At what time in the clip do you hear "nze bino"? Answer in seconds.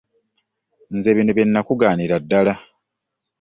0.95-1.31